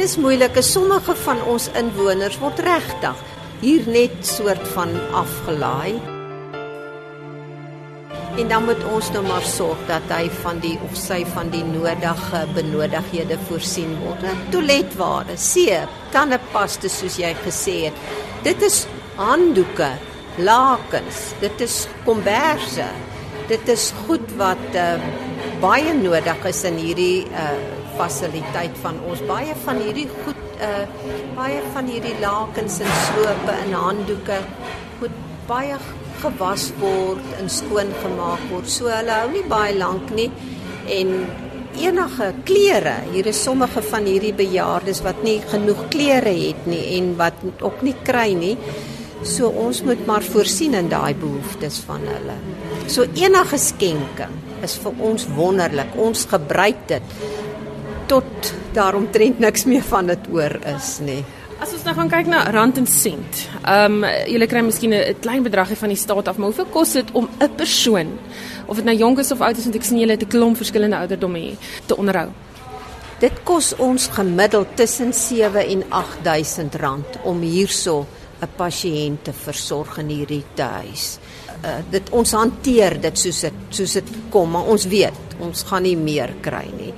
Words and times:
is 0.00 0.16
moeilik. 0.16 0.56
Sommige 0.64 1.14
van 1.24 1.42
ons 1.50 1.68
inwoners 1.76 2.38
word 2.40 2.60
regtig 2.64 3.18
hier 3.60 3.84
net 3.90 4.14
soort 4.24 4.62
van 4.72 4.92
afgelaai. 5.16 6.00
En 8.40 8.48
dan 8.48 8.64
moet 8.64 8.84
ons 8.88 9.10
nou 9.12 9.22
maar 9.26 9.44
sorg 9.44 9.80
dat 9.88 10.06
hy 10.08 10.30
van 10.40 10.60
die 10.62 10.76
of 10.86 10.94
sy 10.96 11.18
van 11.34 11.50
die 11.52 11.64
nodige 11.66 12.44
benodighede 12.56 13.36
voorsien 13.48 13.92
word. 14.04 14.24
Toiletware, 14.54 15.36
seep, 15.36 15.92
tandepaste 16.14 16.88
soos 16.88 17.18
jy 17.20 17.34
gesê 17.42 17.76
het. 17.88 18.04
Dit 18.46 18.62
is 18.64 18.86
handdoeke, 19.18 19.90
lakens, 20.40 21.34
dit 21.42 21.66
is 21.66 21.82
komberse. 22.06 22.86
Dit 23.50 23.68
is 23.68 23.90
goed 24.06 24.24
wat 24.40 24.78
uh, 24.78 24.94
baie 25.60 25.92
nodig 25.98 26.48
is 26.48 26.64
in 26.70 26.78
hierdie 26.80 27.26
uh, 27.34 27.79
fasiliteit 28.00 28.76
van 28.84 29.00
ons. 29.08 29.22
Baie 29.28 29.56
van 29.64 29.80
hierdie 29.84 30.08
goed 30.22 30.46
uh 30.60 30.84
baie 31.36 31.60
van 31.74 31.86
hierdie 31.88 32.16
lakens 32.20 32.80
en 32.84 32.90
slope 33.06 33.52
en 33.54 33.72
handdoeke 33.72 34.40
moet 35.00 35.14
baie 35.48 35.76
gewas 36.20 36.66
word 36.80 37.30
en 37.40 37.48
skoon 37.48 37.92
gemaak 38.02 38.42
word. 38.50 38.68
So 38.68 38.90
hulle 38.92 39.22
hou 39.22 39.30
nie 39.32 39.46
baie 39.48 39.76
lank 39.78 40.12
nie 40.16 40.28
en 40.98 41.14
enige 41.80 42.30
klere. 42.44 42.96
Hier 43.14 43.30
is 43.30 43.40
sommige 43.42 43.82
van 43.88 44.08
hierdie 44.08 44.34
bejaardes 44.36 45.02
wat 45.06 45.24
nie 45.24 45.38
genoeg 45.52 45.86
klere 45.92 46.34
het 46.34 46.68
nie 46.68 46.82
en 46.98 47.14
wat 47.20 47.40
ook 47.60 47.84
nie 47.86 47.96
kry 48.04 48.30
nie. 48.36 48.56
So 49.24 49.48
ons 49.48 49.82
moet 49.84 50.00
maar 50.08 50.24
voorsien 50.24 50.76
in 50.76 50.88
daai 50.92 51.14
behoeftes 51.14 51.80
van 51.88 52.04
hulle. 52.08 52.36
So 52.88 53.04
enige 53.16 53.58
skenking 53.60 54.36
is 54.64 54.76
vir 54.80 54.96
ons 55.10 55.26
wonderlik. 55.36 55.92
Ons 56.00 56.26
gebruik 56.28 56.88
dit 56.88 57.16
tot 58.10 58.54
daaromtrent 58.74 59.38
niks 59.38 59.66
meer 59.70 59.84
van 59.86 60.10
dit 60.10 60.32
oor 60.34 60.56
is 60.74 60.96
nie. 61.04 61.20
As 61.60 61.74
ons 61.76 61.84
nou 61.84 61.92
gaan 61.94 62.08
kyk 62.10 62.28
na 62.32 62.40
rand 62.54 62.78
en 62.80 62.86
sent. 62.88 63.44
Ehm 63.60 64.00
um, 64.00 64.06
julle 64.32 64.48
kry 64.50 64.62
miskien 64.66 64.94
'n 64.94 65.20
klein 65.20 65.42
bedragie 65.42 65.76
van 65.76 65.92
die 65.92 65.96
staat 65.96 66.28
af, 66.28 66.36
maar 66.36 66.50
hoeveel 66.50 66.70
kos 66.72 66.92
dit 66.92 67.10
om 67.12 67.28
'n 67.38 67.54
persoon 67.56 68.18
of 68.66 68.76
dit 68.76 68.84
nou 68.84 68.96
jonk 68.96 69.18
is 69.18 69.32
of 69.32 69.40
oud 69.40 69.58
is, 69.58 69.64
want 69.64 69.76
ek 69.76 69.84
sien 69.84 69.98
julle 69.98 70.12
het 70.12 70.22
'n 70.22 70.28
klomp 70.28 70.56
verskillende 70.56 70.96
ouderdomme 70.96 71.38
hier 71.38 71.56
te 71.86 71.96
onderhou. 71.96 72.28
Dit 73.20 73.42
kos 73.44 73.76
ons 73.76 74.06
gemiddeld 74.06 74.76
tussen 74.76 75.12
7 75.12 75.66
en 75.66 75.84
8000 75.88 76.74
rand 76.74 77.18
om 77.22 77.40
hierso 77.40 78.06
'n 78.40 78.48
pasiënt 78.56 79.24
te 79.24 79.32
versorg 79.32 79.98
in 79.98 80.08
hierdie 80.08 80.44
huis. 80.56 81.18
Uh, 81.64 81.82
dit 81.90 82.10
ons 82.10 82.32
hanteer 82.32 83.00
dit 83.00 83.18
soos 83.18 83.40
dit 83.40 83.52
soos 83.68 83.92
dit 83.92 84.08
kom, 84.30 84.50
maar 84.50 84.64
ons 84.64 84.86
weet 84.86 85.36
ons 85.40 85.62
gaan 85.62 85.82
nie 85.82 85.96
meer 85.96 86.32
kry 86.40 86.70
nie. 86.78 86.94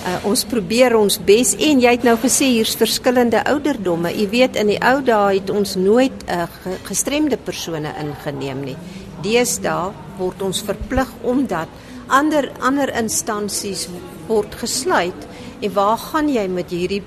Uh, 0.00 0.14
ons 0.24 0.42
probeer 0.48 0.94
ons 0.96 1.18
bes 1.28 1.50
en 1.60 1.80
jy 1.82 1.90
het 1.92 2.04
nou 2.06 2.14
gesê 2.22 2.46
hier's 2.54 2.72
verskillende 2.80 3.42
ouderdomme. 3.50 4.08
Jy 4.16 4.28
weet 4.32 4.56
in 4.56 4.70
die 4.72 4.78
ou 4.80 5.02
dae 5.04 5.34
het 5.36 5.50
ons 5.52 5.74
nooit 5.76 6.24
'n 6.24 6.48
uh, 6.48 6.78
gestremde 6.88 7.36
persone 7.36 7.92
ingeneem 8.00 8.64
nie. 8.64 8.76
Deesdae 9.20 9.92
word 10.16 10.42
ons 10.42 10.62
verplig 10.64 11.08
omdat 11.22 11.68
ander 12.08 12.48
ander 12.60 12.88
instansies 12.96 13.88
word 14.26 14.54
gesluit 14.54 15.26
en 15.60 15.74
waar 15.74 15.98
gaan 15.98 16.28
jy 16.28 16.48
met 16.48 16.70
hierdie 16.70 17.02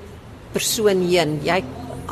persoon 0.52 1.02
heen? 1.02 1.40
Jy 1.42 1.64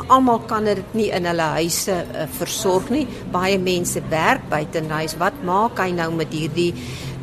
almal 0.09 0.41
kan 0.49 0.65
dit 0.65 0.93
nie 0.93 1.09
in 1.15 1.25
hulle 1.29 1.47
huise 1.61 1.95
uh, 1.95 2.27
versorg 2.27 2.89
nie. 2.89 3.07
Baie 3.31 3.57
mense 3.57 4.01
werk 4.09 4.49
buite 4.49 4.81
in 4.81 4.89
huis. 4.89 5.15
Wat 5.15 5.33
maak 5.45 5.79
hy 5.79 5.91
nou 5.95 6.11
met 6.11 6.33
hierdie 6.33 6.73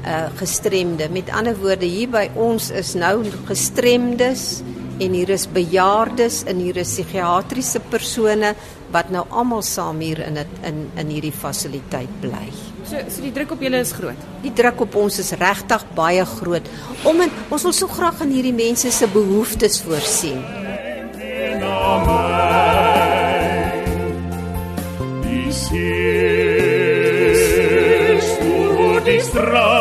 uh, 0.04 0.28
gestremde. 0.40 1.08
Met 1.12 1.30
ander 1.30 1.56
woorde 1.58 1.88
hier 1.88 2.10
by 2.10 2.28
ons 2.38 2.70
is 2.70 2.94
nou 2.98 3.24
gestremdes 3.48 4.62
en 5.00 5.14
hier 5.16 5.30
is 5.32 5.46
bejaardes 5.48 6.42
en 6.50 6.60
hier 6.60 6.76
is 6.80 6.92
psigiatriese 6.92 7.80
persone 7.92 8.54
wat 8.92 9.10
nou 9.14 9.22
almal 9.30 9.62
saam 9.64 10.00
hier 10.02 10.20
in 10.26 10.36
het, 10.40 10.52
in 10.66 10.82
in 11.00 11.12
hierdie 11.14 11.32
fasiliteit 11.32 12.12
bly. 12.20 12.48
So 12.84 13.00
so 13.08 13.22
die 13.24 13.32
druk 13.32 13.54
op 13.56 13.62
julle 13.62 13.80
is 13.80 13.94
groot. 13.96 14.28
Die 14.42 14.52
druk 14.52 14.80
op 14.86 14.96
ons 15.00 15.20
is 15.22 15.32
regtig 15.40 15.84
baie 15.96 16.24
groot. 16.26 16.66
Om 17.06 17.26
en, 17.26 17.30
ons 17.48 17.68
wil 17.68 17.76
so 17.76 17.88
graag 17.88 18.20
aan 18.24 18.34
hierdie 18.34 18.56
mense 18.56 18.90
se 18.92 19.08
behoeftes 19.14 19.80
voorsien. 19.86 20.42
Dis 25.30 25.68
hier 25.70 26.40
die 29.04 29.20
strande. 29.20 29.79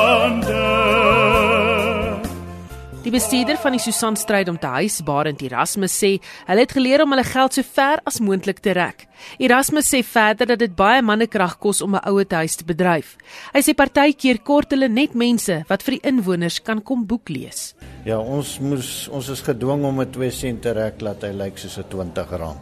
Die 3.00 3.14
bestuurder 3.16 3.56
van 3.56 3.72
die 3.72 3.80
Susan 3.80 4.18
stryd 4.20 4.50
om 4.52 4.58
te 4.60 4.68
huis 4.74 4.98
Barend 5.08 5.40
Erasmus 5.40 5.94
sê, 5.96 6.10
hulle 6.50 6.64
het 6.66 6.74
geleer 6.76 7.00
om 7.06 7.14
hulle 7.16 7.24
geld 7.24 7.56
so 7.56 7.64
ver 7.64 8.02
as 8.10 8.18
moontlik 8.20 8.58
te 8.60 8.74
rek. 8.76 9.06
Erasmus 9.40 9.88
sê 9.88 10.02
verder 10.04 10.50
dat 10.52 10.60
dit 10.60 10.74
baie 10.76 11.00
mannekrag 11.00 11.56
kos 11.64 11.80
om 11.82 11.96
'n 11.96 12.04
ouer 12.12 12.28
huis 12.28 12.58
te 12.58 12.66
bedryf. 12.66 13.16
Hy 13.54 13.62
sê 13.62 13.74
partykeer 13.74 14.44
kort 14.44 14.72
hulle 14.72 14.90
net 14.90 15.16
mense 15.16 15.64
wat 15.70 15.84
vir 15.84 15.96
die 15.96 16.08
inwoners 16.10 16.60
kan 16.60 16.82
kom 16.84 17.06
boek 17.06 17.30
lees. 17.30 17.74
Ja, 18.04 18.20
ons 18.20 18.60
moes 18.60 19.08
ons 19.08 19.30
is 19.30 19.42
gedwing 19.42 19.86
om 19.86 20.02
'n 20.02 20.12
2 20.12 20.32
sent 20.32 20.62
te 20.62 20.74
rek 20.74 21.02
laat 21.02 21.24
hy 21.24 21.32
lyk 21.32 21.58
soos 21.58 21.78
'n 21.78 21.84
R20. 21.84 22.58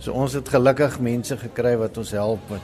So 0.00 0.12
ons 0.12 0.32
het 0.32 0.48
gelukkig 0.48 1.00
mense 1.00 1.36
gekry 1.36 1.76
wat 1.76 1.98
ons 1.98 2.10
help 2.10 2.40
met 2.50 2.60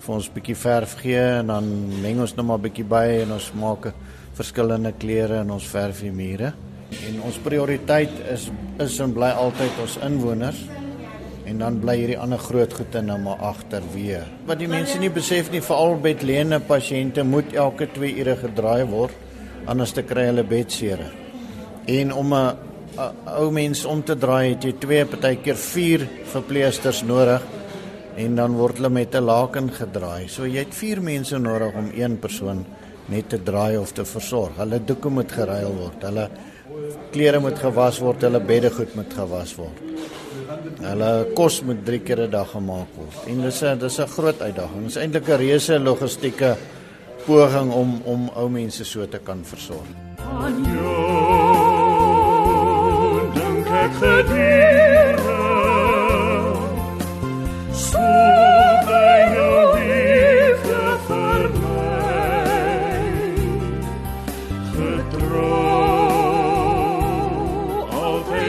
vir 0.00 0.14
ons 0.14 0.28
bietjie 0.32 0.56
verf 0.58 0.96
gee 1.00 1.22
en 1.40 1.52
dan 1.52 1.66
meng 2.02 2.20
ons 2.22 2.34
net 2.36 2.46
maar 2.46 2.62
bietjie 2.62 2.86
by 2.88 3.04
en 3.22 3.36
ons 3.36 3.50
maak 3.58 3.90
verskillende 4.36 4.92
kleure 5.00 5.40
in 5.42 5.50
ons 5.50 5.66
verf 5.70 6.02
die 6.04 6.12
mure. 6.12 6.52
En 7.08 7.20
ons 7.26 7.38
prioriteit 7.42 8.12
is 8.32 8.50
is 8.82 8.98
en 9.00 9.14
bly 9.16 9.30
altyd 9.32 9.78
ons 9.82 9.96
inwoners. 10.06 10.58
En 11.46 11.62
dan 11.62 11.78
bly 11.80 11.94
hierdie 12.00 12.18
ander 12.18 12.40
groot 12.42 12.72
goede 12.74 13.00
nou 13.06 13.16
maar 13.22 13.42
agter 13.52 13.84
weer. 13.94 14.26
Wat 14.46 14.58
die 14.58 14.68
mense 14.68 14.98
nie 14.98 15.10
besef 15.14 15.52
nie, 15.52 15.62
veral 15.62 15.94
bedlene 16.02 16.58
pasiënte 16.60 17.22
moet 17.24 17.54
elke 17.54 17.86
2 17.94 18.16
ure 18.20 18.34
gedraai 18.40 18.84
word 18.90 19.14
anders 19.66 19.94
te 19.94 20.02
kry 20.06 20.28
hulle 20.28 20.44
bedsere. 20.46 21.08
En 21.86 22.12
om 22.12 22.34
'n 22.34 22.56
ou 23.38 23.50
mens 23.50 23.84
om 23.84 24.02
te 24.02 24.16
draai 24.16 24.54
het 24.54 24.64
jy 24.64 24.74
twee 24.80 25.04
partykeer 25.04 25.56
4 25.56 26.08
verpleegsters 26.32 27.02
nodig 27.02 27.42
en 28.16 28.36
dan 28.36 28.56
word 28.56 28.76
hulle 28.80 28.90
met 28.90 29.14
'n 29.14 29.24
laken 29.24 29.70
gedraai. 29.70 30.28
So 30.28 30.46
jy 30.46 30.58
het 30.64 30.74
4 30.74 31.02
mense 31.02 31.38
nodig 31.38 31.74
om 31.74 31.90
een 31.94 32.18
persoon 32.18 32.64
net 33.08 33.28
te 33.28 33.42
draai 33.42 33.76
of 33.78 33.92
te 33.92 34.04
versorg. 34.04 34.56
Hulle 34.56 34.84
doeke 34.84 35.08
moet 35.08 35.32
geruil 35.32 35.72
word. 35.74 36.02
Hulle 36.02 36.28
klere 37.10 37.40
moet 37.40 37.58
gewas 37.58 37.98
word, 37.98 38.22
hulle 38.22 38.40
beddegoed 38.40 38.94
moet 38.94 39.14
gewas 39.14 39.54
word. 39.54 39.82
Hulle 40.80 41.26
kos 41.34 41.62
moet 41.62 41.84
3 41.84 42.00
keer 42.00 42.20
'n 42.20 42.30
dag 42.30 42.50
gemaak 42.50 42.88
word. 42.96 43.26
En 43.26 43.40
dis 43.40 43.62
'n 43.62 43.78
dis 43.78 43.98
'n 43.98 44.06
groot 44.06 44.40
uitdaging. 44.40 44.82
Dit 44.82 44.90
is 44.90 44.96
eintlik 44.96 45.28
'n 45.28 45.36
reuse 45.36 45.78
logistieke 45.78 46.56
poging 47.26 47.72
om 47.72 48.00
om 48.04 48.30
ou 48.34 48.48
mense 48.48 48.84
so 48.84 49.06
te 49.06 49.18
kan 49.18 49.44
versorg. 49.44 49.88
Anjo, 50.40 50.92
dink 53.34 53.66
ek 53.66 53.92
gedurende 54.00 54.85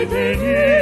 Vede 0.05 0.76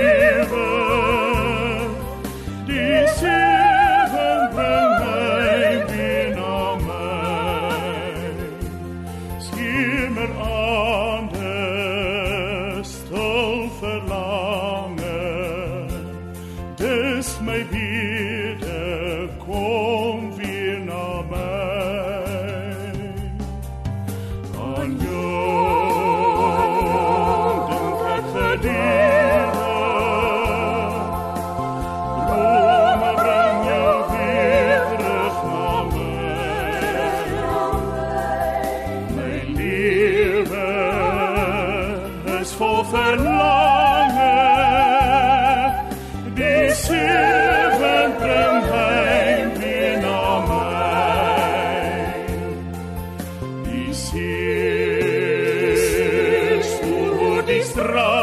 nuestra 57.76 58.15